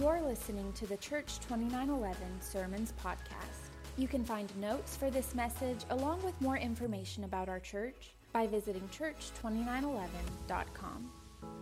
[0.00, 3.68] You're listening to the Church 2911 Sermons Podcast.
[3.98, 8.46] You can find notes for this message along with more information about our church by
[8.46, 11.10] visiting church2911.com.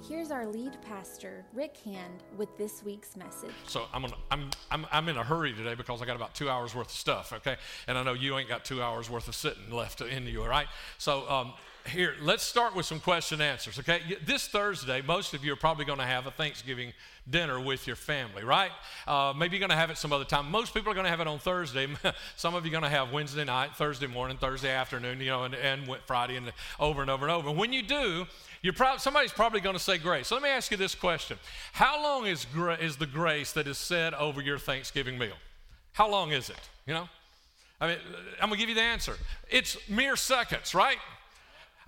[0.09, 3.51] Here's our lead pastor, Rick Hand, with this week's message.
[3.67, 6.49] So I'm, gonna, I'm, I'm, I'm in a hurry today because I got about two
[6.49, 7.57] hours worth of stuff, okay?
[7.89, 10.49] And I know you ain't got two hours worth of sitting left in you, all
[10.49, 10.69] right?
[10.99, 11.55] So um,
[11.87, 14.01] here, let's start with some question answers, okay?
[14.25, 16.93] This Thursday, most of you are probably going to have a Thanksgiving
[17.29, 18.71] dinner with your family, right?
[19.07, 20.51] Uh, maybe you're going to have it some other time.
[20.51, 21.87] Most people are going to have it on Thursday.
[22.37, 25.45] some of you are going to have Wednesday night, Thursday morning, Thursday afternoon, you know,
[25.45, 27.51] and, and Friday and over and over and over.
[27.51, 28.27] When you do,
[28.63, 30.29] you're prob- somebody's probably going to say grace.
[30.29, 31.39] So let me ask you this question
[31.73, 35.37] How long is, gra- is the grace that is said over your Thanksgiving meal?
[35.93, 36.69] How long is it?
[36.87, 37.09] You know?
[37.81, 37.97] I mean,
[38.41, 39.17] I'm going to give you the answer.
[39.49, 40.99] It's mere seconds, right?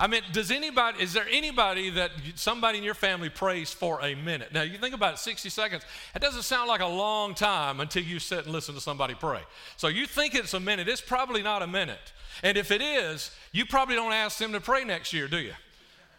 [0.02, 4.16] I mean, does anybody, is there anybody that somebody in your family prays for a
[4.16, 4.52] minute?
[4.52, 8.02] Now, you think about it, 60 seconds, it doesn't sound like a long time until
[8.02, 9.42] you sit and listen to somebody pray.
[9.76, 12.12] So you think it's a minute, it's probably not a minute.
[12.42, 15.52] And if it is, you probably don't ask them to pray next year, do you?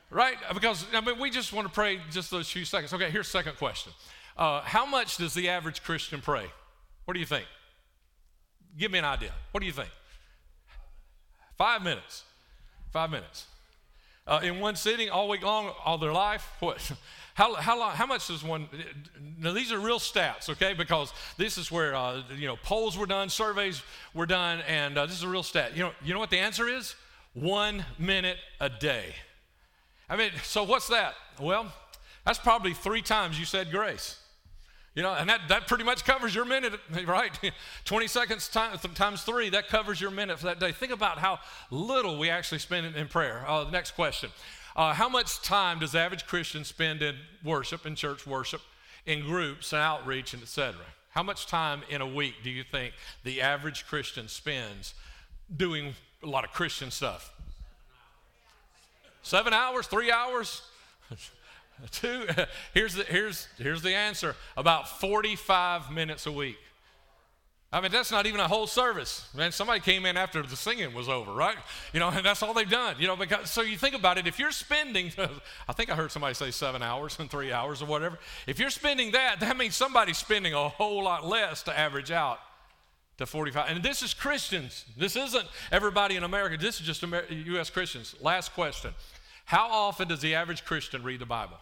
[0.09, 0.38] Right?
[0.54, 2.94] Because, I mean, we just want to pray just those few seconds.
[2.94, 3.92] Okay, here's second question.
[4.38, 6.45] Uh, how much does the average Christian pray?
[7.04, 7.48] What do you think?
[8.78, 9.34] Give me an idea.
[9.52, 9.89] What do you think?
[11.58, 12.23] Five minutes.
[12.94, 13.48] Five minutes
[14.28, 16.48] uh, in one sitting all week long, all their life?
[16.60, 16.92] What?
[17.36, 18.70] How, how, long, how much does one?
[19.40, 20.76] Now, these are real stats, okay?
[20.76, 23.82] Because this is where, uh, you know, polls were done, surveys
[24.14, 25.76] were done, and uh, this is a real stat.
[25.76, 26.94] You know, you know what the answer is?
[27.34, 29.16] One minute a day.
[30.08, 31.16] I mean, so what's that?
[31.42, 31.74] Well,
[32.24, 34.20] that's probably three times you said grace.
[34.95, 36.73] You know, and that, that pretty much covers your minute,
[37.05, 37.31] right?
[37.86, 40.72] 20 seconds time, times three, that covers your minute for that day.
[40.72, 41.39] Think about how
[41.72, 43.44] little we actually spend in prayer.
[43.47, 44.30] Uh, the next question
[44.75, 48.61] uh, How much time does the average Christian spend in worship, in church worship,
[49.05, 50.75] in groups and outreach, and etc.?
[51.09, 54.94] How much time in a week do you think the average Christian spends
[55.55, 57.33] doing a lot of Christian stuff?
[59.23, 60.61] Seven hours, three hours?
[61.92, 62.28] Two,
[62.73, 66.58] here's the, here's, here's the answer about 45 minutes a week.
[67.73, 69.28] I mean, that's not even a whole service.
[69.34, 71.58] Man, somebody came in after the singing was over, right?
[71.92, 72.98] You know, and that's all they've done.
[73.00, 75.12] You know, because so you think about it, if you're spending,
[75.67, 78.20] I think I heard somebody say seven hours and three hours or whatever.
[78.45, 82.38] If you're spending that, that means somebody's spending a whole lot less to average out
[83.17, 83.70] to 45.
[83.70, 84.86] And this is Christians.
[84.95, 86.58] This isn't everybody in America.
[86.58, 87.72] This is just Amer- U.S.
[87.72, 88.14] Christians.
[88.22, 88.92] Last question.
[89.53, 91.59] How often does the average Christian read the Bible?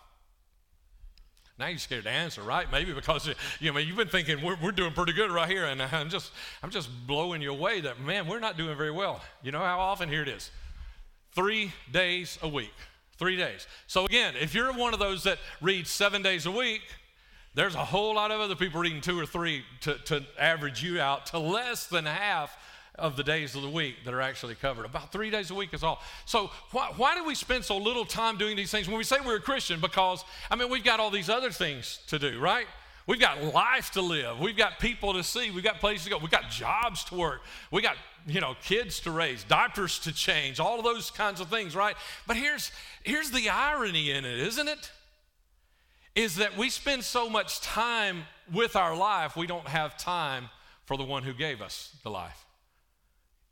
[1.59, 2.71] Now you're scared to answer, right?
[2.71, 3.29] Maybe because
[3.59, 6.31] you know you've been thinking we're, we're doing pretty good right here, and I'm just
[6.63, 7.81] I'm just blowing you away.
[7.81, 9.19] That man, we're not doing very well.
[9.43, 10.51] You know how often here it is,
[11.35, 12.71] three days a week,
[13.17, 13.67] three days.
[13.87, 16.83] So again, if you're one of those that reads seven days a week,
[17.55, 21.01] there's a whole lot of other people reading two or three to, to average you
[21.01, 22.57] out to less than half
[22.95, 24.85] of the days of the week that are actually covered.
[24.85, 26.01] About three days a week is all.
[26.25, 29.17] So, why, why do we spend so little time doing these things when we say
[29.25, 29.79] we're a Christian?
[29.79, 32.67] Because, I mean, we've got all these other things to do, right?
[33.07, 34.39] We've got life to live.
[34.39, 35.51] We've got people to see.
[35.51, 36.17] We've got places to go.
[36.17, 37.41] We've got jobs to work.
[37.71, 37.95] We got,
[38.27, 41.95] you know, kids to raise, diapers to change, all of those kinds of things, right?
[42.27, 42.71] But here's
[43.03, 44.91] here's the irony in it, isn't it?
[46.15, 48.23] Is that we spend so much time
[48.53, 50.49] with our life, we don't have time
[50.85, 52.45] for the one who gave us the life.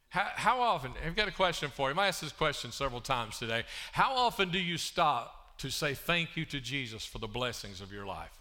[0.09, 1.93] How, how often, I've got a question for you.
[1.93, 3.63] I might ask this question several times today.
[3.91, 7.91] How often do you stop to say thank you to Jesus for the blessings of
[7.91, 8.31] your life?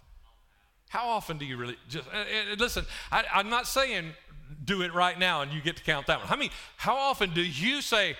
[0.89, 2.85] How often do you really just uh, uh, listen?
[3.11, 4.13] I, I'm not saying
[4.65, 6.27] do it right now and you get to count that one.
[6.29, 8.15] I mean, how often do you say,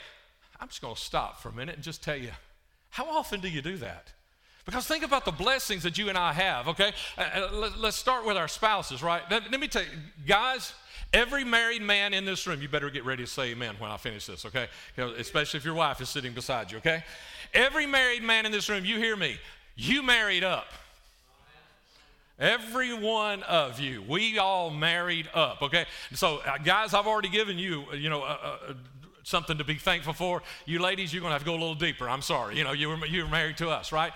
[0.60, 2.30] I'm just going to stop for a minute and just tell you,
[2.92, 4.12] how often do you do that?
[4.66, 6.92] Because think about the blessings that you and I have, okay?
[7.18, 9.24] Uh, uh let, us start with our spouses, right?
[9.32, 9.90] Let, let me tell you,
[10.28, 10.74] guys,
[11.12, 13.98] Every married man in this room, you better get ready to say amen when I
[13.98, 14.68] finish this, okay?
[14.98, 17.04] Especially if your wife is sitting beside you, okay?
[17.54, 19.38] Every married man in this room, you hear me,
[19.76, 20.68] you married up.
[22.38, 25.86] Every one of you, we all married up, okay?
[26.14, 28.38] So, uh, guys, I've already given you, uh, you know, uh,
[28.70, 28.74] uh,
[29.24, 30.44] something to be thankful for.
[30.66, 32.08] You ladies, you're going to have to go a little deeper.
[32.08, 32.58] I'm sorry.
[32.58, 34.14] You know, you were, you were married to us, right?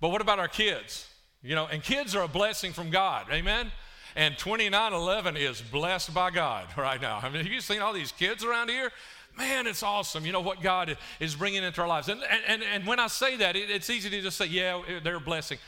[0.00, 1.08] But what about our kids?
[1.42, 3.70] You know, and kids are a blessing from God, amen?
[4.16, 7.18] And 2911 is blessed by God right now.
[7.22, 8.90] I mean, have you seen all these kids around here?
[9.36, 10.24] Man, it's awesome.
[10.24, 12.08] You know what God is bringing into our lives.
[12.08, 15.16] And, and, and when I say that, it, it's easy to just say, yeah, they're
[15.16, 15.58] a blessing.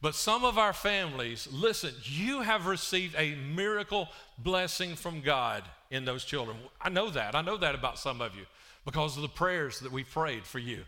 [0.00, 5.62] But some of our families, listen, you have received a miracle blessing from God
[5.92, 6.56] in those children.
[6.80, 7.36] I know that.
[7.36, 8.42] I know that about some of you
[8.84, 10.80] because of the prayers that we prayed for you.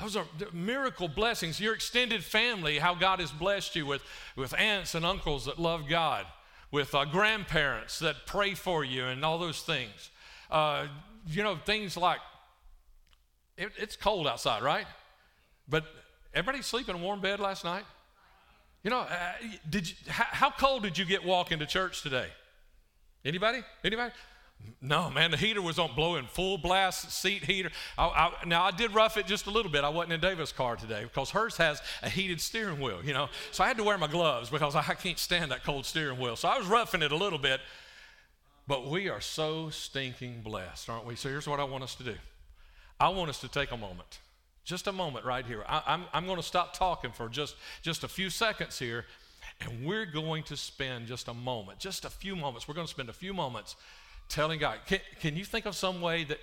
[0.00, 1.60] Those are miracle blessings.
[1.60, 4.02] Your extended family, how God has blessed you with,
[4.36, 6.26] with aunts and uncles that love God,
[6.70, 10.10] with uh, grandparents that pray for you, and all those things.
[10.50, 10.86] Uh,
[11.26, 12.20] you know, things like
[13.56, 14.86] it, it's cold outside, right?
[15.68, 15.84] But
[16.34, 17.84] everybody sleep in a warm bed last night?
[18.82, 19.32] You know, uh,
[19.68, 22.28] did you, how, how cold did you get walking to church today?
[23.24, 23.60] Anybody?
[23.82, 24.12] Anybody?
[24.80, 27.70] No, man, the heater was on blowing full blast seat heater.
[27.96, 29.84] I, I, now I did rough it just a little bit.
[29.84, 33.28] I wasn't in Davis' car today because hers has a heated steering wheel, you know.
[33.52, 36.36] So I had to wear my gloves because I can't stand that cold steering wheel.
[36.36, 37.60] So I was roughing it a little bit.
[38.68, 41.14] But we are so stinking blessed, aren't we?
[41.14, 42.16] So here's what I want us to do.
[42.98, 44.18] I want us to take a moment,
[44.64, 45.62] just a moment right here.
[45.68, 49.04] I, I'm, I'm going to stop talking for just, just a few seconds here,
[49.60, 52.66] and we're going to spend just a moment, just a few moments.
[52.66, 53.76] We're going to spend a few moments
[54.28, 56.38] telling God, can, can you think of some way that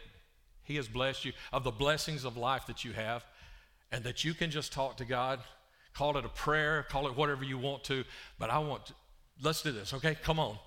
[0.63, 3.25] He has blessed you, of the blessings of life that you have,
[3.91, 5.39] and that you can just talk to God?
[5.93, 8.03] Call it a prayer, call it whatever you want to,
[8.39, 8.93] but I want to,
[9.41, 10.15] let's do this, okay?
[10.15, 10.57] Come on.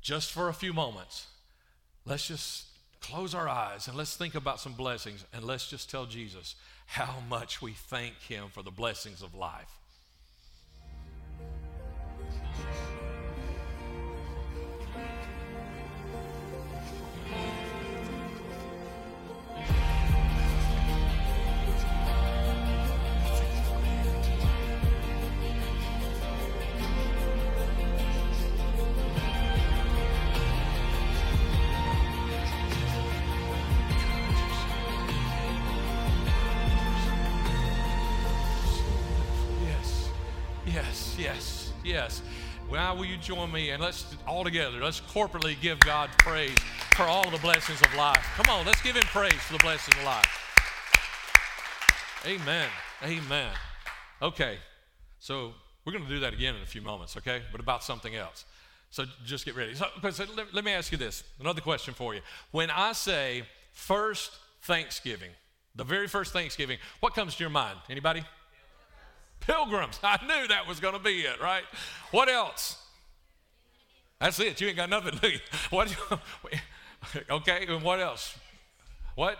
[0.00, 1.26] Just for a few moments,
[2.06, 2.64] let's just
[3.00, 6.54] close our eyes and let's think about some blessings and let's just tell Jesus
[6.86, 9.79] how much we thank Him for the blessings of life.
[41.20, 41.70] Yes.
[41.84, 42.22] Yes.
[42.72, 46.56] Now, will you join me and let's all together, let's corporately give God praise
[46.96, 48.24] for all the blessings of life.
[48.36, 50.26] Come on, let's give Him praise for the blessings of life.
[52.24, 52.68] Amen.
[53.02, 53.52] Amen.
[54.22, 54.58] Okay,
[55.18, 55.52] so
[55.84, 57.42] we're going to do that again in a few moments, okay?
[57.52, 58.46] But about something else.
[58.90, 59.74] So just get ready.
[59.74, 62.22] So, so let, let me ask you this another question for you.
[62.50, 64.32] When I say first
[64.62, 65.30] Thanksgiving,
[65.74, 67.78] the very first Thanksgiving, what comes to your mind?
[67.90, 68.24] Anybody?
[69.40, 69.98] Pilgrims.
[70.02, 71.64] I knew that was going to be it, right?
[72.10, 72.76] What else?
[74.20, 74.60] That's it.
[74.60, 75.30] You ain't got nothing, do?
[75.70, 75.96] What?
[77.30, 78.36] okay, and what else?
[79.14, 79.38] What?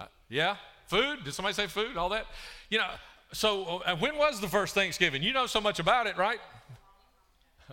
[0.00, 1.24] Uh, yeah, food.
[1.24, 1.96] Did somebody say food?
[1.96, 2.26] All that?
[2.70, 2.90] You know.
[3.32, 5.22] So uh, when was the first Thanksgiving?
[5.22, 6.38] You know so much about it, right?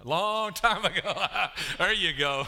[0.03, 1.13] A long time ago.
[1.77, 2.47] there you go.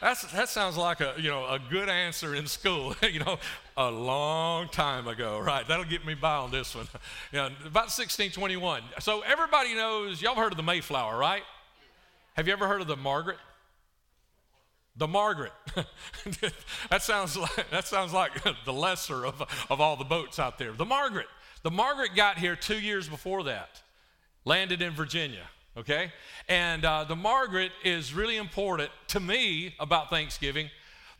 [0.00, 2.94] That's, that sounds like a, you know, a good answer in school.
[3.02, 3.38] you know,
[3.80, 5.66] a long time ago, right?
[5.66, 6.86] That'll get me by on this one.
[7.32, 8.82] know, about 1621.
[9.00, 11.42] So everybody knows, y'all heard of the Mayflower, right?
[12.34, 13.38] Have you ever heard of the Margaret?
[14.96, 15.52] The Margaret.
[16.90, 18.32] that sounds like that sounds like
[18.64, 20.72] the lesser of, of all the boats out there.
[20.72, 21.26] The Margaret.
[21.62, 23.80] The Margaret got here two years before that.
[24.44, 26.12] Landed in Virginia okay?
[26.48, 30.68] And uh, the Margaret is really important to me about Thanksgiving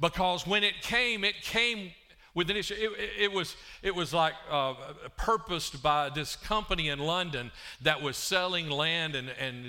[0.01, 1.93] because when it came, it came
[2.41, 2.75] with an issue.
[2.75, 4.73] It, it, was, it was like uh,
[5.19, 7.51] purposed by this company in London
[7.83, 9.67] that was selling land and, and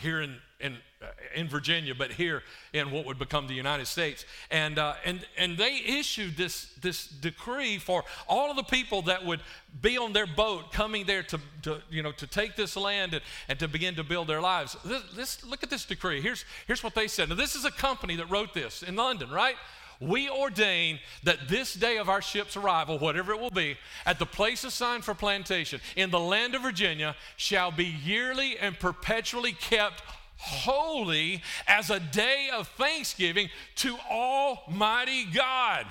[0.00, 2.42] here in, in, uh, in Virginia, but here
[2.72, 4.24] in what would become the United States.
[4.50, 9.26] And, uh, and, and they issued this, this decree for all of the people that
[9.26, 9.40] would
[9.82, 13.22] be on their boat coming there to, to, you know, to take this land and,
[13.50, 14.78] and to begin to build their lives.
[14.82, 16.22] This, this, look at this decree.
[16.22, 17.28] Here's, here's what they said.
[17.28, 19.56] Now, this is a company that wrote this in London, right?
[20.00, 24.26] We ordain that this day of our ship's arrival, whatever it will be, at the
[24.26, 30.02] place assigned for plantation in the land of Virginia, shall be yearly and perpetually kept
[30.36, 35.86] holy as a day of thanksgiving to Almighty God.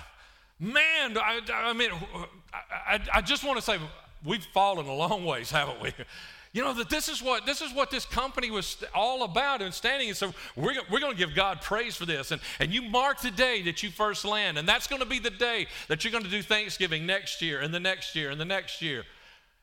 [0.59, 1.91] Man, I, I mean,
[2.53, 3.79] I, I just want to say,
[4.25, 5.93] we've fallen a long ways, haven't we?
[6.53, 9.73] You know that this is what this is what this company was all about and
[9.73, 10.09] standing.
[10.09, 12.31] And so we're, we're going to give God praise for this.
[12.31, 15.19] And, and you mark the day that you first land, and that's going to be
[15.19, 18.39] the day that you're going to do Thanksgiving next year and the next year and
[18.39, 19.03] the next year.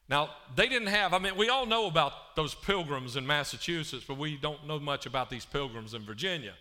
[0.08, 4.16] Now, they didn't have, I mean, we all know about those pilgrims in Massachusetts, but
[4.16, 6.54] we don't know much about these pilgrims in Virginia.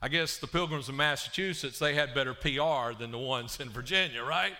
[0.00, 4.22] I guess the pilgrims in Massachusetts, they had better PR than the ones in Virginia,
[4.22, 4.52] right?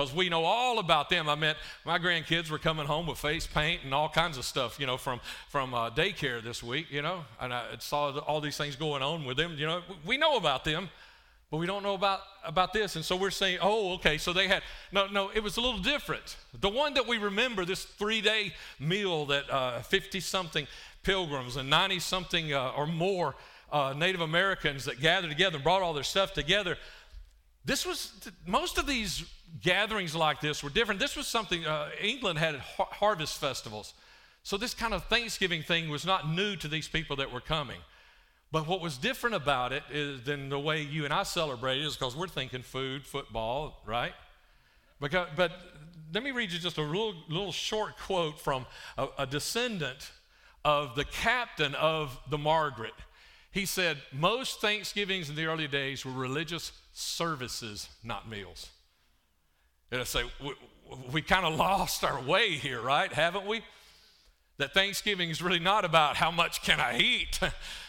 [0.00, 1.28] Because we know all about them.
[1.28, 4.80] I meant my grandkids were coming home with face paint and all kinds of stuff,
[4.80, 8.56] you know, from from uh, daycare this week, you know, and I saw all these
[8.56, 9.56] things going on with them.
[9.58, 10.88] You know, we know about them,
[11.50, 12.96] but we don't know about about this.
[12.96, 15.30] And so we're saying, oh, okay, so they had no, no.
[15.34, 16.36] It was a little different.
[16.58, 22.72] The one that we remember, this three-day meal that fifty-something uh, pilgrims and ninety-something uh,
[22.74, 23.36] or more
[23.70, 26.78] uh, Native Americans that gathered together and brought all their stuff together
[27.64, 28.12] this was,
[28.46, 29.24] most of these
[29.62, 31.00] gatherings like this were different.
[31.00, 33.94] This was something, uh, England had har- harvest festivals.
[34.42, 37.80] So this kind of Thanksgiving thing was not new to these people that were coming.
[38.52, 41.86] But what was different about it is than the way you and I celebrate it
[41.86, 44.12] is because we're thinking food, football, right?
[45.00, 45.52] Because, but
[46.12, 48.66] let me read you just a little, little short quote from
[48.98, 50.10] a, a descendant
[50.64, 52.94] of the captain of the Margaret.
[53.52, 58.70] He said, Most Thanksgivings in the early days were religious services, not meals.
[59.90, 60.54] And I say, we,
[61.12, 63.12] we kind of lost our way here, right?
[63.12, 63.62] Haven't we?
[64.58, 67.40] That Thanksgiving is really not about how much can I eat,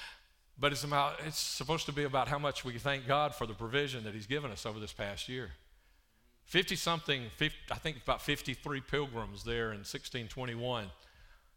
[0.60, 3.54] but it's about it's supposed to be about how much we thank God for the
[3.54, 5.52] provision that He's given us over this past year.
[6.46, 10.88] 50 something, 50, I think about 53 pilgrims there in 1621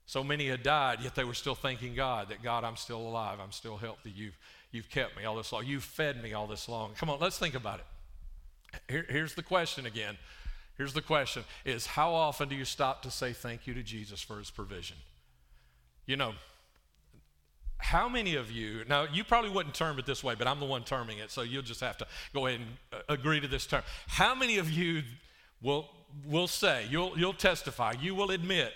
[0.07, 3.39] so many had died, yet they were still thanking God that God, I'm still alive.
[3.41, 4.13] I'm still healthy.
[4.15, 4.37] You've,
[4.71, 5.65] you've kept me all this long.
[5.65, 6.93] You've fed me all this long.
[6.95, 7.87] Come on, let's think about it.
[8.89, 10.17] Here, here's the question again.
[10.77, 14.21] Here's the question is how often do you stop to say thank you to Jesus
[14.21, 14.97] for his provision?
[16.07, 16.33] You know,
[17.79, 20.67] how many of you, now you probably wouldn't term it this way, but I'm the
[20.67, 23.67] one terming it, so you'll just have to go ahead and uh, agree to this
[23.67, 23.83] term.
[24.07, 25.03] How many of you
[25.63, 25.89] will,
[26.27, 28.73] will say, you'll, you'll testify, you will admit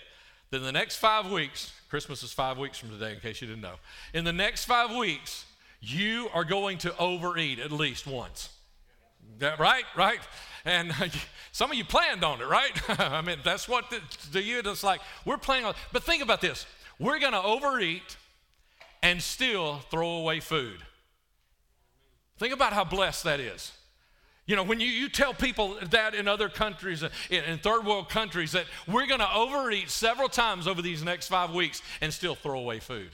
[0.51, 3.61] then the next five weeks, Christmas is five weeks from today, in case you didn't
[3.61, 3.75] know.
[4.13, 5.45] In the next five weeks,
[5.79, 8.49] you are going to overeat at least once.
[9.41, 9.83] Right?
[9.95, 10.19] Right?
[10.65, 10.93] And
[11.51, 12.71] some of you planned on it, right?
[12.99, 15.75] I mean, that's what the, the you it's like we're planning on.
[15.91, 16.65] But think about this:
[16.99, 18.17] we're going to overeat
[19.01, 20.77] and still throw away food.
[22.37, 23.73] Think about how blessed that is.
[24.45, 27.85] You know, when you, you tell people that in other countries, uh, in, in third
[27.85, 32.11] world countries, that we're going to overeat several times over these next five weeks and
[32.11, 33.11] still throw away food.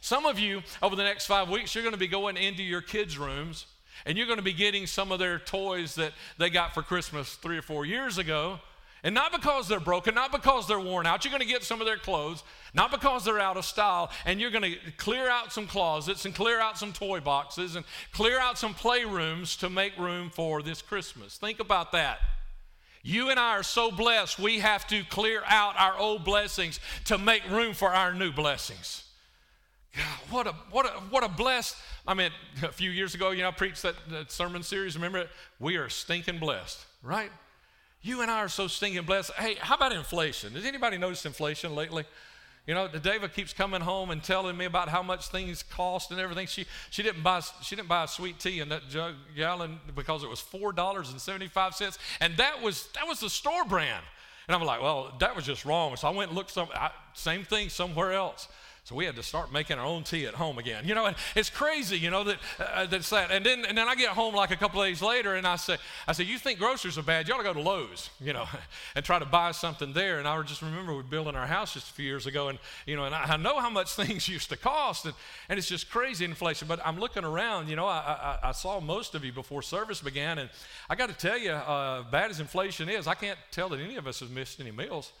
[0.00, 2.80] Some of you, over the next five weeks, you're going to be going into your
[2.80, 3.66] kids' rooms
[4.06, 7.34] and you're going to be getting some of their toys that they got for Christmas
[7.34, 8.58] three or four years ago.
[9.02, 11.24] And not because they're broken, not because they're worn out.
[11.24, 12.42] You're going to get some of their clothes,
[12.74, 14.10] not because they're out of style.
[14.26, 17.86] And you're going to clear out some closets and clear out some toy boxes and
[18.12, 21.38] clear out some playrooms to make room for this Christmas.
[21.38, 22.18] Think about that.
[23.02, 27.16] You and I are so blessed, we have to clear out our old blessings to
[27.16, 29.04] make room for our new blessings.
[29.96, 31.76] God, what a what a what a blessed.
[32.06, 32.30] I mean,
[32.62, 34.96] a few years ago, you know, I preached that, that sermon series.
[34.96, 35.30] Remember it?
[35.58, 37.30] We are stinking blessed, right?
[38.02, 39.32] You and I are so stinking blessed.
[39.32, 40.54] Hey, how about inflation?
[40.54, 42.04] Does anybody notice inflation lately?
[42.66, 46.10] You know, the David keeps coming home and telling me about how much things cost
[46.10, 46.46] and everything.
[46.46, 50.22] She she didn't buy she didn't buy a sweet tea in that jug gallon because
[50.22, 53.64] it was four dollars and seventy five cents, and that was that was the store
[53.64, 54.04] brand.
[54.46, 55.96] And I'm like, well, that was just wrong.
[55.96, 58.48] So I went and looked some I, same thing somewhere else.
[58.90, 60.84] So we had to start making our own tea at home again.
[60.84, 63.30] You know, and it's crazy, you know, that uh, that's that.
[63.30, 65.76] And then and then I get home like a couple days later and I say,
[66.08, 67.28] I say, you think groceries are bad?
[67.28, 68.46] You ought to go to Lowe's, you know,
[68.96, 70.18] and try to buy something there.
[70.18, 72.96] And I just remember we building our house just a few years ago, and you
[72.96, 75.14] know, and I, I know how much things used to cost, and,
[75.48, 76.66] and it's just crazy inflation.
[76.66, 80.00] But I'm looking around, you know, I, I, I saw most of you before service
[80.00, 80.50] began, and
[80.88, 83.94] I got to tell you, uh, bad as inflation is, I can't tell that any
[83.94, 85.12] of us have missed any meals.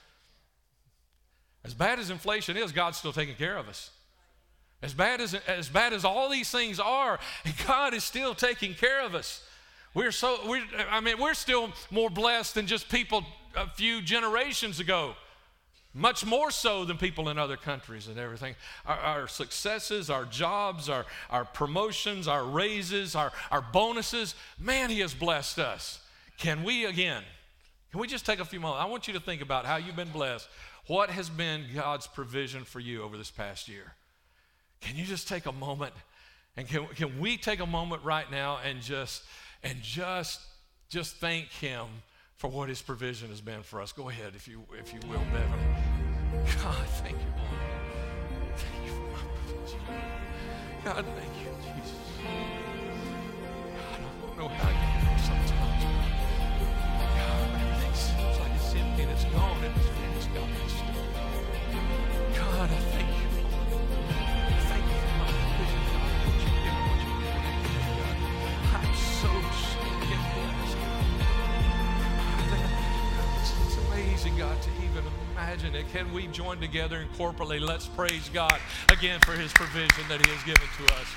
[1.64, 3.90] As bad as inflation is, God's still taking care of us.
[4.82, 7.18] As bad as, as bad as all these things are,
[7.66, 9.44] God is still taking care of us.
[9.92, 13.24] We're so, we're, I mean, we're still more blessed than just people
[13.56, 15.14] a few generations ago.
[15.92, 18.54] Much more so than people in other countries and everything.
[18.86, 25.00] Our, our successes, our jobs, our, our promotions, our raises, our, our bonuses, man, He
[25.00, 25.98] has blessed us.
[26.38, 27.24] Can we again,
[27.90, 28.82] can we just take a few moments?
[28.82, 30.48] I want you to think about how you've been blessed
[30.90, 33.92] what has been God's provision for you over this past year?
[34.80, 35.92] Can you just take a moment
[36.56, 39.22] and can, can we take a moment right now and just
[39.62, 40.40] and just
[40.88, 41.86] just thank him
[42.34, 43.92] for what his provision has been for us.
[43.92, 45.60] Go ahead if you if you will, Bevan.
[46.60, 48.56] God, thank you, Lord.
[48.56, 49.80] Thank you for my provision.
[50.84, 51.98] God, thank you, Jesus.
[53.76, 54.99] God, I don't know how you
[59.32, 60.50] gone and it's finished, God.
[62.36, 63.28] God, I thank you.
[64.68, 66.10] Thank you for my provision, God.
[66.26, 67.14] What you did, what you
[67.68, 68.16] did, God.
[68.76, 69.30] I'm so
[69.64, 70.78] stinking blessed.
[73.66, 75.88] It's amazing, God, to even imagine it.
[75.92, 78.60] Can we join together and corporately let's praise God
[78.90, 81.08] again for his provision that he has given to us.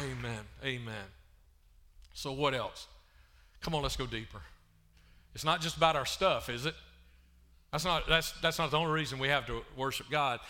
[0.00, 0.44] Amen.
[0.64, 1.04] Amen.
[2.14, 2.86] So, what else?
[3.60, 4.40] Come on, let's go deeper.
[5.34, 6.74] It's not just about our stuff, is it?
[7.72, 10.40] That's not, that's, that's not the only reason we have to worship God.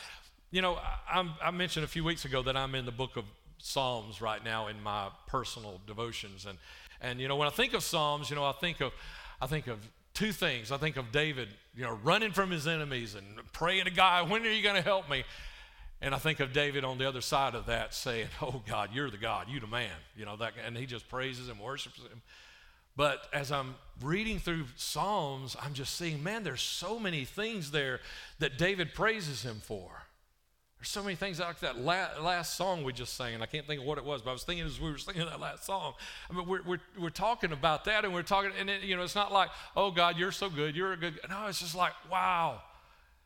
[0.51, 3.25] You know, I, I mentioned a few weeks ago that I'm in the book of
[3.59, 6.47] Psalms right now in my personal devotions.
[6.47, 6.59] And,
[7.01, 8.93] and you know, when I think of Psalms, you know, I think of,
[9.41, 9.79] I think of
[10.15, 10.73] two things.
[10.73, 14.45] I think of David, you know, running from his enemies and praying to God, when
[14.47, 15.25] are you going to help me?
[16.03, 19.11] And I think of David on the other side of that saying, Oh God, you're
[19.11, 19.91] the God, you the man.
[20.17, 22.23] You know, that, and he just praises him, worships him.
[22.97, 28.01] But as I'm reading through Psalms, I'm just seeing, man, there's so many things there
[28.39, 29.89] that David praises him for.
[30.79, 33.83] There's so many things like that last song we just sang, and I can't think
[33.83, 35.93] of what it was, but I was thinking as we were singing that last song.
[36.31, 39.03] I mean, we're, we're, we're talking about that, and we're talking, and it, you know,
[39.03, 41.21] it's not like, oh God, you're so good, you're a good.
[41.29, 42.63] No, it's just like, wow,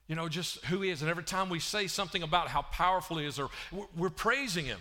[0.09, 1.01] you know, just who he is.
[1.03, 4.65] And every time we say something about how powerful he is, or we're, we're praising
[4.65, 4.81] him.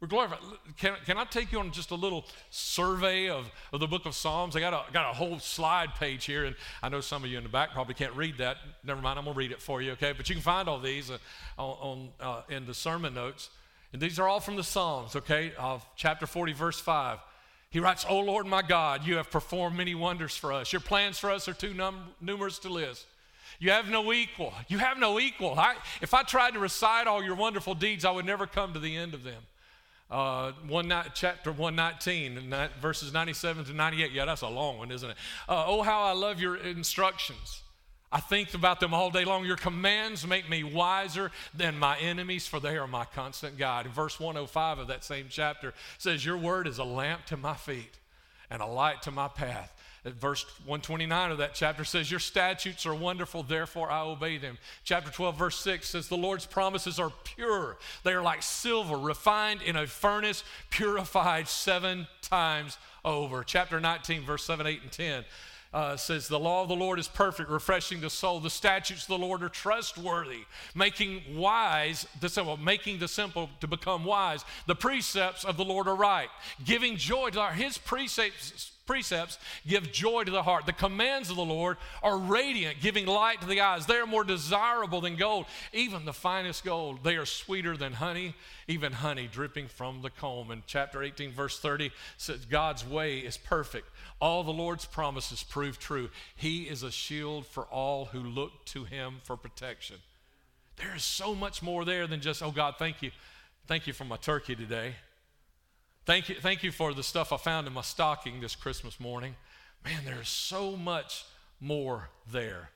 [0.00, 0.38] We're glorified.
[0.78, 4.14] Can, can I take you on just a little survey of, of the book of
[4.14, 4.56] Psalms?
[4.56, 7.36] I got a, got a whole slide page here, and I know some of you
[7.36, 8.56] in the back probably can't read that.
[8.82, 10.12] Never mind, I'm going to read it for you, okay?
[10.16, 11.18] But you can find all these uh,
[11.58, 13.50] on, uh, in the sermon notes.
[13.92, 15.52] And these are all from the Psalms, okay?
[15.58, 17.18] Of chapter 40, verse 5.
[17.68, 20.72] He writes, O Lord my God, you have performed many wonders for us.
[20.72, 23.04] Your plans for us are too num- numerous to list.
[23.58, 24.54] You have no equal.
[24.68, 25.58] You have no equal.
[25.58, 28.78] I, if I tried to recite all your wonderful deeds, I would never come to
[28.78, 29.42] the end of them
[30.10, 34.12] uh, one chapter 119, verses 97 to 98.
[34.12, 35.16] Yeah, that's a long one, isn't it?
[35.48, 37.62] Uh, oh, how I love your instructions.
[38.12, 39.44] I think about them all day long.
[39.44, 43.86] Your commands make me wiser than my enemies, for they are my constant guide.
[43.86, 47.54] In verse 105 of that same chapter says, Your word is a lamp to my
[47.54, 47.98] feet
[48.50, 49.72] and a light to my path.
[50.04, 54.56] Verse 129 of that chapter says, Your statutes are wonderful, therefore I obey them.
[54.82, 57.76] Chapter 12, verse 6 says, The Lord's promises are pure.
[58.02, 63.44] They are like silver refined in a furnace, purified seven times over.
[63.44, 65.24] Chapter 19, verse 7, 8, and 10.
[65.72, 68.40] Uh, says the law of the Lord is perfect, refreshing the soul.
[68.40, 70.40] The statutes of the Lord are trustworthy,
[70.74, 74.44] making wise the simple, making the simple to become wise.
[74.66, 76.28] The precepts of the Lord are right,
[76.64, 80.66] giving joy to our His precepts precepts give joy to the heart.
[80.66, 83.86] The commands of the Lord are radiant, giving light to the eyes.
[83.86, 87.04] They are more desirable than gold, even the finest gold.
[87.04, 88.34] They are sweeter than honey,
[88.66, 90.50] even honey dripping from the comb.
[90.50, 93.86] In chapter 18, verse 30 says, God's way is perfect.
[94.20, 96.10] All the Lord's promises prove true.
[96.34, 99.98] He is a shield for all who look to him for protection.
[100.78, 103.12] There is so much more there than just, oh God, thank you.
[103.68, 104.96] Thank you for my turkey today.
[106.10, 109.36] Thank you, thank you for the stuff I found in my stocking this Christmas morning.
[109.84, 111.24] Man, there's so much
[111.60, 112.70] more there.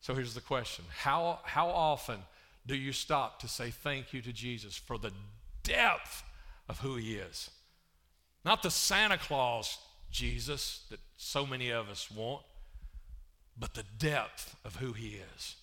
[0.00, 2.20] So here's the question How, how often
[2.68, 5.10] do you stop to say thank you to Jesus for the
[5.64, 6.22] depth
[6.68, 7.50] of who he is?
[8.44, 9.78] Not the Santa Claus
[10.12, 12.44] Jesus that so many of us want,
[13.58, 15.56] but the depth of who he is.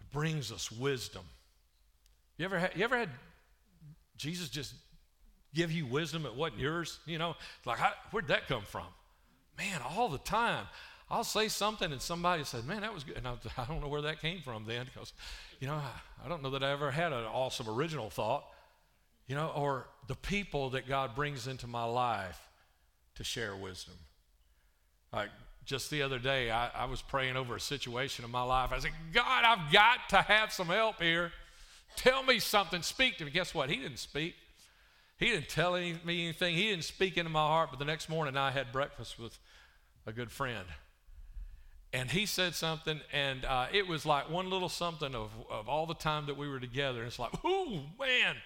[0.00, 1.22] It brings us wisdom.
[2.38, 3.10] You ever had, you ever had
[4.16, 4.74] Jesus just
[5.54, 6.98] give you wisdom that wasn't yours.
[7.06, 8.86] You know, like, how, where'd that come from?
[9.58, 10.66] Man, all the time.
[11.10, 13.16] I'll say something and somebody says, man, that was good.
[13.16, 15.12] And I, I don't know where that came from then because,
[15.58, 15.90] you know, I,
[16.24, 18.44] I don't know that I ever had an awesome original thought,
[19.26, 22.40] you know, or the people that God brings into my life
[23.16, 23.94] to share wisdom.
[25.12, 25.30] Like
[25.64, 28.70] just the other day, I, I was praying over a situation in my life.
[28.72, 31.32] I said, God, I've got to have some help here.
[31.96, 32.82] Tell me something.
[32.82, 33.32] Speak to me.
[33.32, 33.68] Guess what?
[33.68, 34.34] He didn't speak.
[35.20, 36.56] He didn't tell me anything.
[36.56, 37.68] He didn't speak into my heart.
[37.70, 39.38] But the next morning, I had breakfast with
[40.06, 40.64] a good friend.
[41.92, 45.84] And he said something, and uh, it was like one little something of, of all
[45.86, 47.00] the time that we were together.
[47.00, 48.36] And it's like, ooh, man.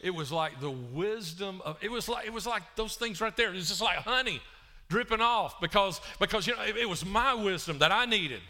[0.00, 3.36] It was like the wisdom of, it was like, it was like those things right
[3.36, 3.50] there.
[3.50, 4.40] It was just like honey
[4.88, 8.40] dripping off because, because you know, it, it was my wisdom that I needed.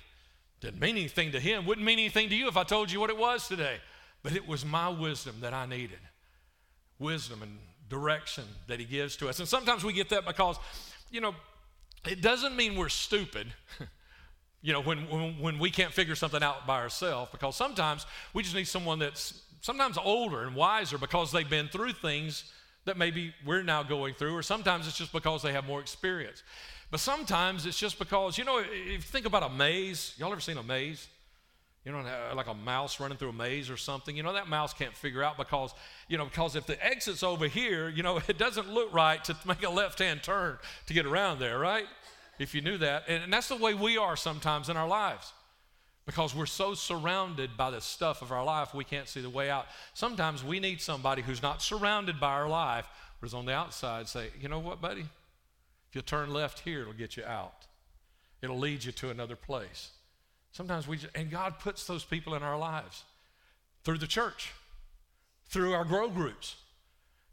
[0.60, 1.64] Didn't mean anything to him.
[1.64, 3.78] Wouldn't mean anything to you if I told you what it was today.
[4.22, 5.98] But it was my wisdom that I needed
[6.98, 7.58] wisdom and
[7.88, 9.38] direction that He gives to us.
[9.38, 10.56] And sometimes we get that because,
[11.10, 11.34] you know,
[12.06, 13.46] it doesn't mean we're stupid.
[14.62, 18.42] you know, when, when, when we can't figure something out by ourselves, because sometimes we
[18.42, 22.52] just need someone that's sometimes older and wiser because they've been through things
[22.84, 26.42] that maybe we're now going through, or sometimes it's just because they have more experience.
[26.90, 30.40] But sometimes it's just because, you know, if you think about a maze, y'all ever
[30.40, 31.06] seen a maze?
[31.84, 34.16] You know, uh, like a mouse running through a maze or something.
[34.16, 35.72] You know, that mouse can't figure out because,
[36.08, 39.36] you know, because if the exit's over here, you know, it doesn't look right to
[39.46, 41.86] make a left hand turn to get around there, right?
[42.38, 43.04] If you knew that.
[43.08, 45.32] And that's the way we are sometimes in our lives
[46.08, 49.50] because we're so surrounded by the stuff of our life, we can't see the way
[49.50, 49.66] out.
[49.92, 52.88] Sometimes we need somebody who's not surrounded by our life,
[53.20, 55.02] but is on the outside, say, you know what, buddy?
[55.02, 57.66] If you turn left here, it'll get you out,
[58.40, 59.90] it'll lead you to another place.
[60.52, 63.04] Sometimes we, just, and God puts those people in our lives
[63.84, 64.52] through the church,
[65.48, 66.56] through our grow groups.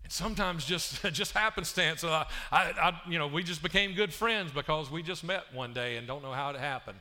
[0.04, 2.04] And sometimes just just happenstance.
[2.04, 5.74] Uh, I, I, you know, we just became good friends because we just met one
[5.74, 7.00] day and don't know how it happened,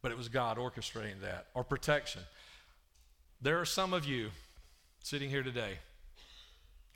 [0.00, 2.22] but it was God orchestrating that or protection.
[3.42, 4.30] There are some of you
[5.02, 5.78] sitting here today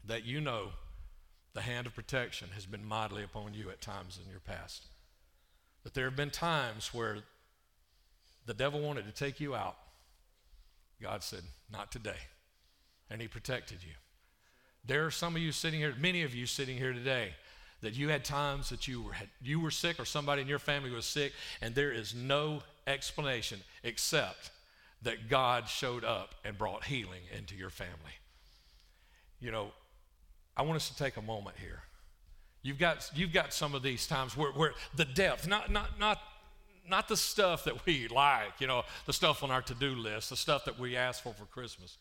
[0.07, 0.69] that you know
[1.55, 4.87] the hand of protection has been mightily upon you at times in your past.
[5.85, 7.19] That there have been times where
[8.47, 9.77] the devil wanted to take you out.
[11.01, 12.17] God said, Not today.
[13.11, 13.93] And he protected you.
[14.87, 17.35] There are some of you sitting here, many of you sitting here today,
[17.81, 20.91] that you had times that you were, you were sick or somebody in your family
[20.91, 24.51] was sick, and there is no explanation except
[25.03, 27.93] that God showed up and brought healing into your family.
[29.41, 29.73] You know,
[30.57, 31.83] I want us to take a moment here.
[32.63, 36.19] You've got, you've got some of these times where, where the depth, not, not, not,
[36.89, 40.31] not the stuff that we like, you know, the stuff on our to do list,
[40.31, 41.97] the stuff that we ask for for Christmas,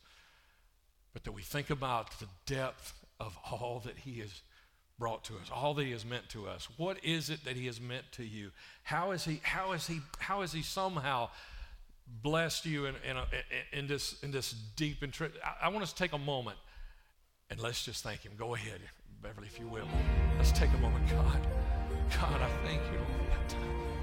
[1.13, 4.41] but that we think about the depth of all that He has
[5.00, 6.67] brought to us, all that He has meant to us.
[6.78, 8.52] What is it that He has meant to you?
[8.84, 11.30] How is He, how is He, how is He somehow
[12.22, 13.26] blessed you in, in, a,
[13.72, 16.58] in this, in this deep and I, I want us to take a moment
[17.50, 18.34] and let's just thank Him.
[18.38, 18.82] Go ahead,
[19.22, 19.88] Beverly, if you will.
[20.38, 21.08] Let's take a moment.
[21.10, 21.48] God,
[22.19, 24.03] God, I thank you, Lord.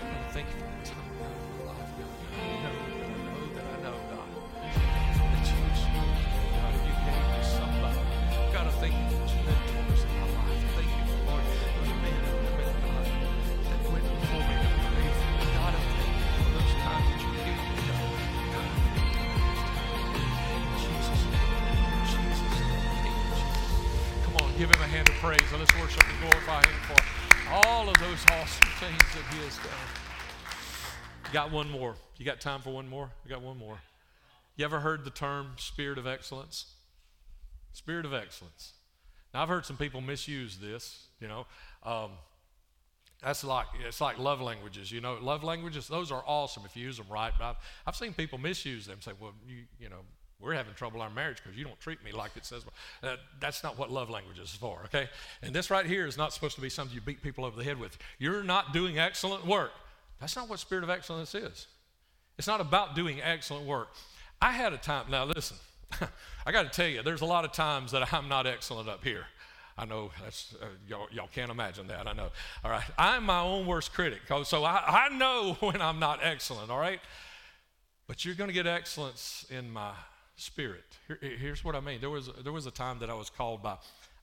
[0.00, 2.06] I thank you for that time of my life, God.
[2.38, 4.30] I know that I know that I know, God,
[4.62, 5.58] that you,
[6.54, 8.02] God, you gave me somebody.
[8.54, 10.62] God, I thank you for those mentors in my life.
[10.78, 13.06] Thank you, Lord, those men and women, God,
[13.66, 15.46] that went before me to pray for me.
[15.58, 18.06] God, I thank you for those times that you gave me, God.
[18.54, 20.22] God, I thank you for those times.
[20.78, 22.06] Jesus' name.
[22.06, 22.94] Jesus' name.
[22.94, 24.22] Jesus.
[24.22, 26.98] Come on, give him a hand of praise and let's worship and glorify him for
[27.50, 29.88] all of those awesome things that he has done.
[31.26, 31.94] You got one more.
[32.16, 33.10] You got time for one more?
[33.24, 33.78] I got one more.
[34.56, 36.66] You ever heard the term spirit of excellence?
[37.72, 38.72] Spirit of excellence.
[39.32, 41.06] Now I've heard some people misuse this.
[41.20, 41.46] You know,
[41.84, 42.12] um,
[43.22, 44.90] that's like it's like love languages.
[44.90, 45.88] You know, love languages.
[45.88, 47.32] Those are awesome if you use them right.
[47.38, 47.56] But I've,
[47.86, 49.00] I've seen people misuse them.
[49.00, 50.00] Say, well, you you know,
[50.40, 52.64] we're having trouble in our marriage because you don't treat me like it says.
[53.02, 55.08] Uh, that's not what love language is for, okay?
[55.42, 57.64] And this right here is not supposed to be something you beat people over the
[57.64, 57.98] head with.
[58.18, 59.72] You're not doing excellent work.
[60.20, 61.66] That's not what spirit of excellence is.
[62.38, 63.88] It's not about doing excellent work.
[64.40, 65.56] I had a time, now listen,
[66.46, 69.02] I got to tell you, there's a lot of times that I'm not excellent up
[69.02, 69.26] here.
[69.76, 72.06] I know that's, uh, y'all, y'all can't imagine that.
[72.06, 72.30] I know.
[72.64, 72.84] All right.
[72.96, 74.20] I'm my own worst critic.
[74.44, 77.00] So I, I know when I'm not excellent, all right?
[78.06, 79.92] But you're going to get excellence in my
[80.38, 80.84] spirit.
[81.06, 82.00] Here, here's what I mean.
[82.00, 83.76] There was, there was a time that I was called by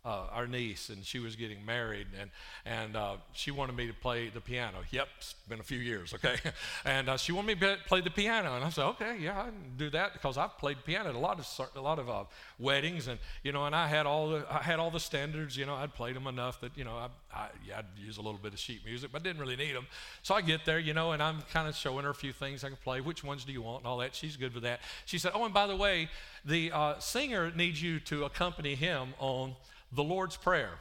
[0.06, 2.30] uh, our niece, and she was getting married, and
[2.66, 4.78] and uh, she wanted me to play the piano.
[4.92, 6.36] Yep, it's been a few years, okay,
[6.86, 9.46] and uh, she wanted me to play the piano, and I said, okay, yeah, I
[9.46, 12.24] can do that because I've played piano at a lot of a lot of uh,
[12.60, 15.66] weddings, and you know, and I had all the I had all the standards, you
[15.66, 18.40] know, I'd played them enough that you know, I, I yeah, I'd use a little
[18.40, 19.88] bit of sheet music, but didn't really need them.
[20.22, 22.64] So I get there, you know, and I'm kind of showing her a few things
[22.64, 23.02] I can play.
[23.02, 24.14] Which ones do you want, and all that.
[24.14, 24.82] She's good with that.
[25.06, 26.10] She said, oh, and by the way,
[26.46, 29.56] the uh, singer needs you to accompany him on
[29.96, 30.72] the Lord's Prayer.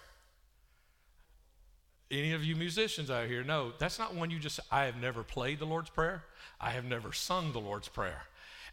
[2.11, 5.22] Any of you musicians out here know that's not one you just, I have never
[5.22, 6.24] played the Lord's Prayer.
[6.61, 8.22] I have never sung the Lord's Prayer.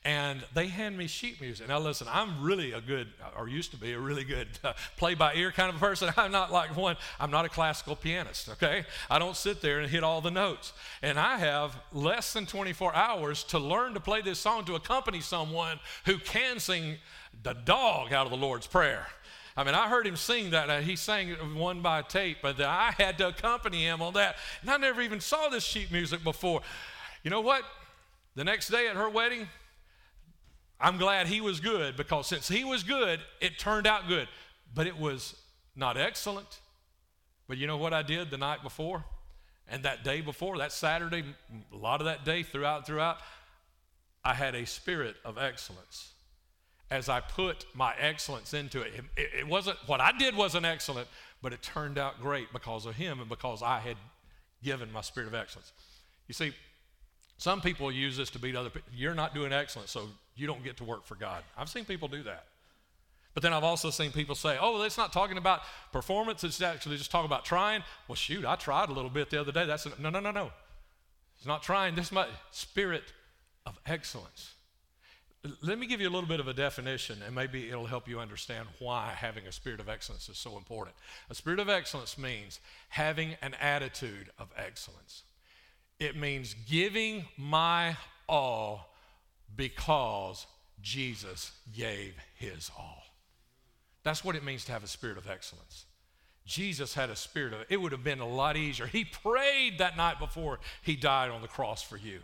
[0.03, 1.67] And they hand me sheet music.
[1.67, 5.13] Now, listen, I'm really a good, or used to be a really good uh, play
[5.13, 6.11] by ear kind of a person.
[6.17, 8.85] I'm not like one, I'm not a classical pianist, okay?
[9.11, 10.73] I don't sit there and hit all the notes.
[11.03, 15.21] And I have less than 24 hours to learn to play this song to accompany
[15.21, 16.95] someone who can sing
[17.43, 19.05] the dog out of the Lord's Prayer.
[19.55, 20.69] I mean, I heard him sing that.
[20.69, 24.37] Uh, he sang one by tape, but I had to accompany him on that.
[24.61, 26.61] And I never even saw this sheet music before.
[27.23, 27.63] You know what?
[28.35, 29.47] The next day at her wedding,
[30.79, 34.27] I'm glad he was good because since he was good, it turned out good.
[34.73, 35.35] But it was
[35.75, 36.59] not excellent.
[37.47, 39.03] But you know what I did the night before?
[39.67, 41.23] And that day before, that Saturday,
[41.73, 43.17] a lot of that day throughout, throughout,
[44.23, 46.11] I had a spirit of excellence
[46.91, 48.93] as I put my excellence into it.
[49.15, 51.07] It, it wasn't, what I did wasn't excellent,
[51.41, 53.95] but it turned out great because of him and because I had
[54.61, 55.71] given my spirit of excellence.
[56.27, 56.53] You see,
[57.37, 58.89] some people use this to beat other people.
[58.93, 61.43] You're not doing excellent, so you don't get to work for God.
[61.57, 62.45] I've seen people do that.
[63.33, 65.61] But then I've also seen people say, oh, it's not talking about
[65.93, 67.83] performance, it's actually just talking about trying.
[68.09, 69.65] Well, shoot, I tried a little bit the other day.
[69.65, 70.51] That's a, no, no, no, no.
[71.37, 71.95] It's not trying.
[71.95, 73.13] This is my spirit
[73.65, 74.55] of excellence.
[75.61, 78.19] Let me give you a little bit of a definition, and maybe it'll help you
[78.19, 80.95] understand why having a spirit of excellence is so important.
[81.31, 85.23] A spirit of excellence means having an attitude of excellence,
[85.99, 87.97] it means giving my
[88.29, 88.93] all
[89.55, 90.45] because
[90.81, 93.03] Jesus gave his all.
[94.03, 95.85] That's what it means to have a spirit of excellence.
[96.45, 98.87] Jesus had a spirit of it would have been a lot easier.
[98.87, 102.19] He prayed that night before he died on the cross for you.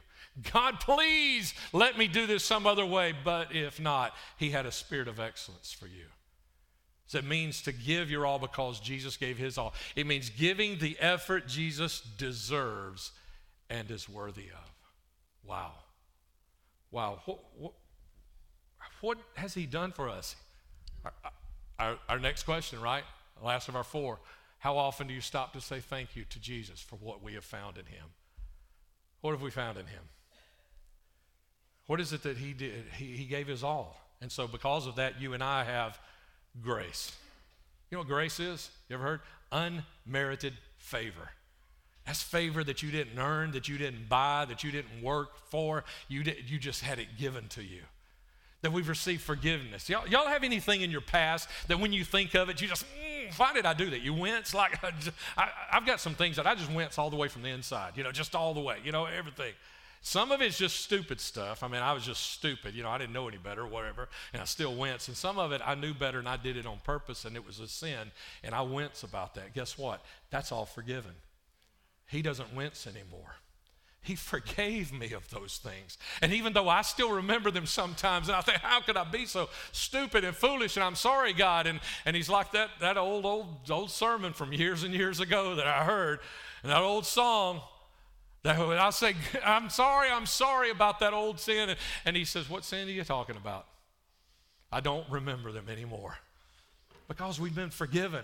[0.54, 4.72] God, please let me do this some other way, but if not, he had a
[4.72, 6.06] spirit of excellence for you.
[7.08, 9.74] So it means to give your all because Jesus gave his all.
[9.96, 13.12] It means giving the effort Jesus deserves
[13.70, 14.72] and is worthy of.
[15.44, 15.72] Wow.
[16.92, 17.22] Wow.
[17.26, 17.74] What, what,
[19.02, 20.36] what has he done for us?
[21.06, 21.14] Our,
[21.80, 23.04] our, our next question, right?
[23.42, 24.20] Last of our four.
[24.60, 27.46] How often do you stop to say thank you to Jesus for what we have
[27.46, 28.06] found in him?
[29.22, 30.04] What have we found in him?
[31.88, 32.84] What is it that he did?
[32.98, 34.00] He, he gave his all.
[34.22, 36.00] And so, because of that, you and I have
[36.62, 37.16] grace.
[37.90, 38.70] You know what grace is?
[38.90, 39.22] You ever heard?
[39.52, 41.32] Unmerited favor.
[42.06, 45.84] That's favor that you didn't earn, that you didn't buy, that you didn't work for.
[46.08, 47.82] You, did, you just had it given to you.
[48.62, 49.90] That we've received forgiveness.
[49.90, 52.86] Y'all, y'all have anything in your past that when you think of it, you just,
[52.86, 54.02] mm, why did I do that?
[54.02, 54.54] You wince?
[54.54, 54.82] Like,
[55.38, 57.94] I, I've got some things that I just wince all the way from the inside,
[57.96, 59.54] you know, just all the way, you know, everything.
[60.02, 61.64] Some of it's just stupid stuff.
[61.64, 62.76] I mean, I was just stupid.
[62.76, 65.08] You know, I didn't know any better or whatever, and I still wince.
[65.08, 67.46] And some of it I knew better and I did it on purpose and it
[67.46, 68.12] was a sin,
[68.44, 69.54] and I wince about that.
[69.54, 70.04] Guess what?
[70.30, 71.14] That's all forgiven.
[72.08, 73.36] He doesn't wince anymore.
[74.02, 75.98] He forgave me of those things.
[76.22, 79.26] And even though I still remember them sometimes, and I think, how could I be
[79.26, 80.78] so stupid and foolish?
[80.78, 81.68] And I'm sorry, God.
[81.68, 85.56] And, and he's like that, that old, old, old sermon from years and years ago
[85.56, 86.20] that I heard,
[86.64, 87.62] and that old song.
[88.46, 91.70] I say, I'm sorry, I'm sorry about that old sin.
[91.70, 93.68] And, and he says, What sin are you talking about?
[94.72, 96.18] I don't remember them anymore.
[97.08, 98.24] Because we've been forgiven.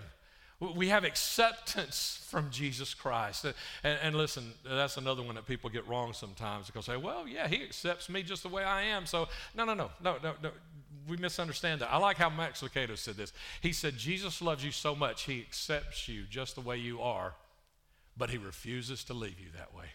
[0.75, 3.45] We have acceptance from Jesus Christ.
[3.83, 7.27] And, and, listen, that's another one that people get wrong sometimes because they say, well,
[7.27, 9.05] yeah, he accepts me just the way I am.
[9.05, 10.51] So, no, no, no, no, no, no.
[11.07, 11.91] We misunderstand that.
[11.91, 13.33] I like how Max Lucado said this.
[13.61, 17.33] He said, Jesus loves you so much, he accepts you just the way you are,
[18.15, 19.87] but he refuses to leave you that way.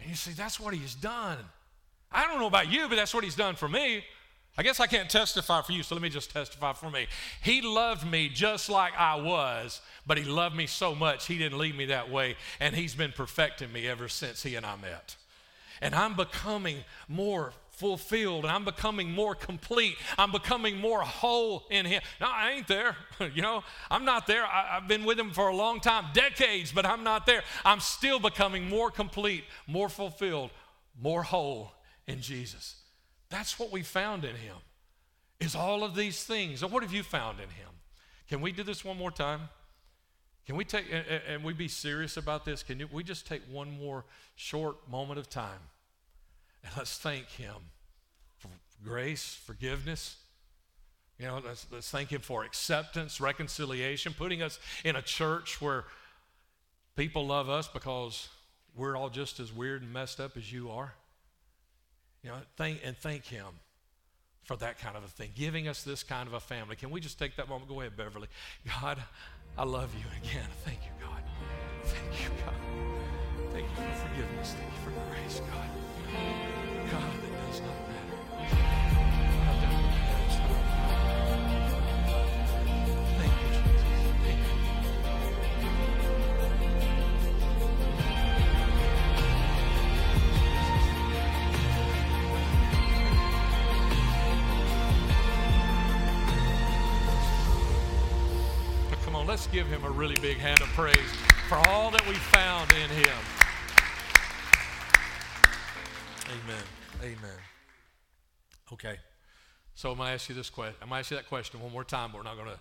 [0.00, 1.38] And you see, that's what he's done.
[2.10, 4.04] I don't know about you, but that's what he's done for me.
[4.56, 7.08] I guess I can't testify for you, so let me just testify for me.
[7.42, 11.58] He loved me just like I was, but He loved me so much, He didn't
[11.58, 15.16] leave me that way, and He's been perfecting me ever since He and I met.
[15.80, 16.78] And I'm becoming
[17.08, 19.96] more fulfilled and I'm becoming more complete.
[20.16, 22.02] I'm becoming more whole in Him.
[22.20, 22.96] No, I ain't there.
[23.34, 24.44] you know, I'm not there.
[24.44, 27.42] I, have been with Him for a long time, decades, but I'm not there.
[27.64, 30.50] I'm still becoming more complete, more fulfilled,
[31.00, 31.72] more whole
[32.06, 32.76] in Jesus.
[33.30, 34.56] That's what we found in him.
[35.40, 36.62] Is all of these things.
[36.62, 37.68] And what have you found in him?
[38.28, 39.48] Can we do this one more time?
[40.46, 42.62] Can we take and, and we be serious about this?
[42.62, 44.04] Can you, we just take one more
[44.36, 45.60] short moment of time
[46.64, 47.54] and let's thank him
[48.38, 48.48] for
[48.84, 50.16] grace, forgiveness.
[51.18, 55.84] You know, let's, let's thank him for acceptance, reconciliation, putting us in a church where
[56.96, 58.28] people love us because
[58.76, 60.94] we're all just as weird and messed up as you are.
[62.24, 63.46] You know, thank, and thank Him
[64.44, 66.74] for that kind of a thing, giving us this kind of a family.
[66.74, 67.68] Can we just take that moment?
[67.68, 68.28] Go ahead, Beverly.
[68.80, 69.02] God,
[69.56, 70.48] I love you again.
[70.64, 71.22] Thank you, God.
[71.84, 72.54] Thank you, God.
[73.52, 74.54] Thank you for forgiveness.
[74.58, 76.53] Thank you for grace, God.
[99.34, 100.94] Let's give him a really big hand of praise
[101.48, 103.43] for all that we found in him.
[107.02, 107.38] Amen.
[108.72, 108.96] Okay.
[109.74, 110.76] So I'm going to ask you this question.
[110.80, 112.58] I'm going to ask you that question one more time, but we're not going to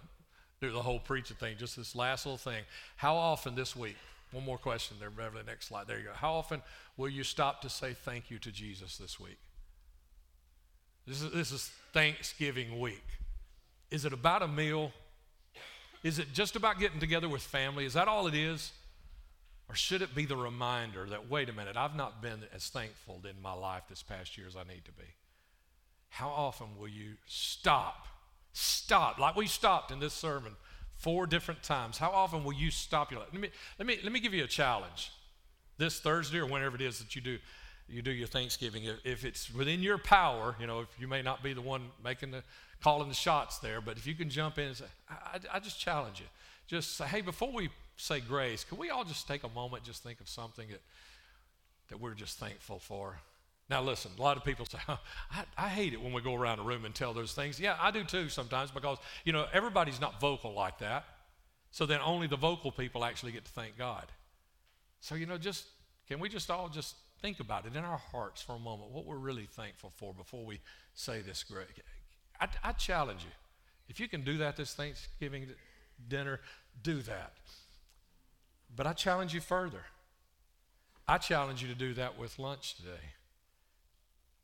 [0.62, 2.64] do the whole preaching thing, just this last little thing.
[2.96, 3.96] How often this week,
[4.32, 5.88] one more question there, Beverly, next slide.
[5.88, 6.14] There you go.
[6.14, 6.62] How often
[6.98, 9.38] will you stop to say thank you to Jesus this week?
[11.06, 13.04] This is, this is Thanksgiving week.
[13.92, 14.92] Is it about a meal?
[16.04, 17.86] Is it just about getting together with family?
[17.86, 18.72] Is that all it is?
[19.74, 23.20] Or should it be the reminder that, wait a minute, I've not been as thankful
[23.28, 25.08] in my life this past year as I need to be?
[26.10, 28.06] How often will you stop?
[28.52, 30.52] Stop, like we stopped in this sermon
[30.94, 31.98] four different times.
[31.98, 33.30] How often will you stop your life?
[33.34, 35.12] Let me, let me, let me give you a challenge.
[35.80, 37.40] This Thursday or whenever it is that you do,
[37.90, 41.42] you do your Thanksgiving, if it's within your power, you know, if you may not
[41.42, 42.44] be the one making the
[42.84, 45.80] calling the shots there, but if you can jump in and say, I, I just
[45.80, 46.28] challenge you.
[46.68, 50.04] Just say, hey, before we say grace, can we all just take a moment, just
[50.04, 50.82] think of something that,
[51.90, 53.18] that we're just thankful for?
[53.70, 55.00] Now, listen, a lot of people say, oh,
[55.32, 57.60] I, I, hate it when we go around a room and tell those things.
[57.60, 61.06] Yeah, I do too sometimes because, you know, everybody's not vocal like that.
[61.72, 64.06] So then only the vocal people actually get to thank God.
[65.00, 65.66] So, you know, just,
[66.08, 69.06] can we just all just think about it in our hearts for a moment, what
[69.06, 70.60] we're really thankful for before we
[70.94, 71.68] say this great?
[72.40, 73.32] I, I challenge you.
[73.90, 75.48] If you can do that this Thanksgiving
[76.08, 76.42] dinner,
[76.84, 77.34] do that.
[78.76, 79.86] But I challenge you further.
[81.08, 83.14] I challenge you to do that with lunch today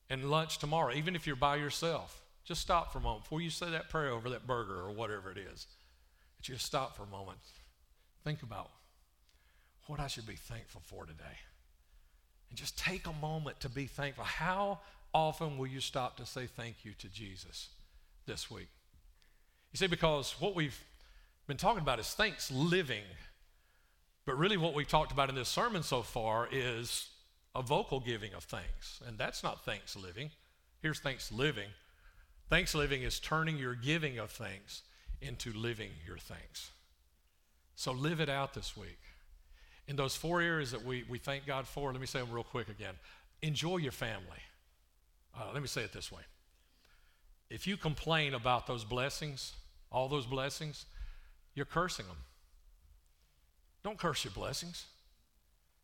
[0.10, 2.22] and lunch tomorrow, even if you're by yourself.
[2.44, 5.32] Just stop for a moment before you say that prayer over that burger or whatever
[5.32, 5.68] it is.
[6.38, 7.40] That you just stop for a moment.
[8.24, 8.70] Think about
[9.88, 11.38] what I should be thankful for today.
[12.50, 14.24] And just take a moment to be thankful.
[14.24, 14.80] How
[15.14, 17.70] often will you stop to say thank you to Jesus
[18.26, 18.70] this week?
[19.72, 20.80] You see, because what we've
[21.48, 23.04] been talking about is thanks living.
[24.30, 27.08] But really, what we've talked about in this sermon so far is
[27.56, 29.02] a vocal giving of thanks.
[29.08, 30.30] And that's not thanks living.
[30.84, 31.70] Here's thanks living.
[32.48, 34.84] Thanks living is turning your giving of thanks
[35.20, 36.70] into living your thanks.
[37.74, 39.00] So live it out this week.
[39.88, 42.44] In those four areas that we, we thank God for, let me say them real
[42.44, 42.94] quick again.
[43.42, 44.44] Enjoy your family.
[45.36, 46.22] Uh, let me say it this way.
[47.50, 49.54] If you complain about those blessings,
[49.92, 50.86] all those blessings,
[51.56, 52.18] you're cursing them.
[53.84, 54.86] Don't curse your blessings.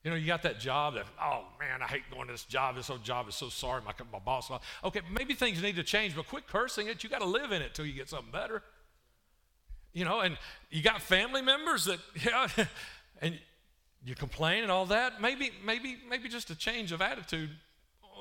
[0.04, 2.76] You know, you got that job that, oh man, I hate going to this job.
[2.76, 3.82] This old job is so sorry.
[3.84, 4.52] My, my boss.
[4.84, 7.04] Okay, maybe things need to change, but quit cursing it.
[7.04, 8.62] You got to live in it till you get something better.
[9.94, 10.38] You know, and
[10.70, 12.48] you got family members that, yeah,
[13.20, 13.40] and
[14.06, 15.20] you complain and all that.
[15.20, 17.50] Maybe, maybe, maybe just a change of attitude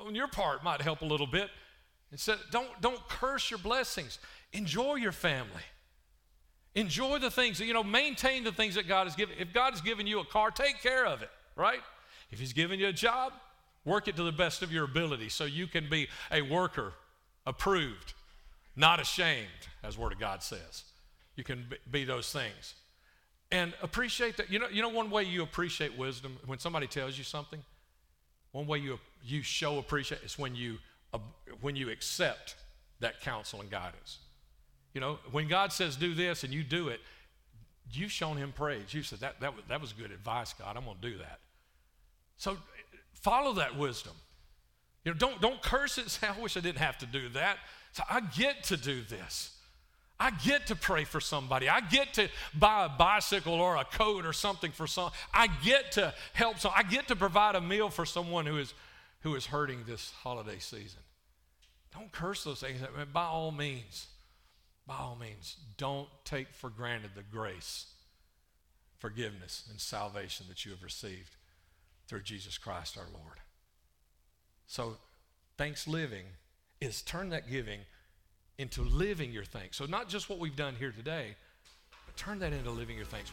[0.06, 1.50] on your part might help a little bit.
[2.12, 4.18] Instead, don't, don't curse your blessings.
[4.52, 5.62] Enjoy your family.
[6.74, 9.37] Enjoy the things, you know, maintain the things that God has given.
[9.38, 11.80] If God has given you a car, take care of it right?
[12.30, 13.32] If He's given you a job,
[13.84, 16.92] work it to the best of your ability so you can be a worker,
[17.46, 18.14] approved,
[18.76, 19.48] not ashamed,
[19.82, 20.84] as Word of God says.
[21.37, 22.74] You can be those things.
[23.50, 24.50] And appreciate that.
[24.50, 27.62] You know, you know one way you appreciate wisdom when somebody tells you something?
[28.52, 30.78] One way you, you show appreciation is when you,
[31.60, 32.56] when you accept
[33.00, 34.18] that counsel and guidance.
[34.94, 37.00] You know, when God says do this and you do it,
[37.92, 38.94] you've shown him praise.
[38.94, 40.76] You said, that, that, was, that was good advice, God.
[40.76, 41.40] I'm going to do that.
[42.37, 42.57] So
[43.12, 44.12] follow that wisdom.
[45.04, 47.59] You know, don't, don't curse it say, I wish I didn't have to do that.
[47.92, 49.50] So I get to do this.
[50.18, 51.68] I get to pray for somebody.
[51.68, 55.11] I get to buy a bicycle or a coat or something for some.
[55.33, 56.72] I get to help some.
[56.74, 58.74] I get to provide a meal for someone who is
[59.22, 61.00] who is hurting this holiday season.
[61.92, 62.80] Don't curse those things.
[63.12, 64.07] By all means,
[64.86, 67.86] by all means, don't take for granted the grace,
[68.98, 71.36] forgiveness, and salvation that you have received
[72.06, 73.40] through Jesus Christ our Lord.
[74.66, 74.96] So,
[75.56, 76.24] thanks living
[76.80, 77.80] is turn that giving
[78.58, 79.76] into living your thanks.
[79.76, 81.36] So, not just what we've done here today,
[82.06, 83.30] but turn that into living your thanks.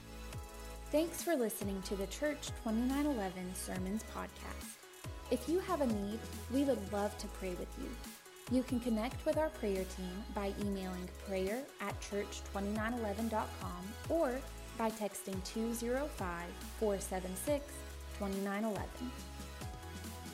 [0.91, 4.75] Thanks for listening to the Church 2911 Sermons Podcast.
[5.31, 6.19] If you have a need,
[6.53, 7.89] we would love to pray with you.
[8.51, 14.39] You can connect with our prayer team by emailing prayer at church2911.com or
[14.77, 16.43] by texting 205
[16.79, 17.65] 476
[18.19, 18.81] 2911.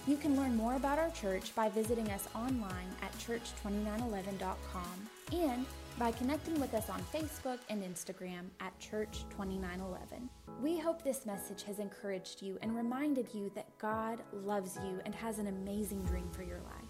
[0.07, 5.65] You can learn more about our church by visiting us online at church2911.com and
[5.99, 10.29] by connecting with us on Facebook and Instagram at Church2911.
[10.61, 15.13] We hope this message has encouraged you and reminded you that God loves you and
[15.13, 16.86] has an amazing dream for your life.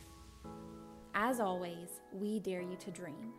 [1.19, 3.33] As always, we dare you to dream.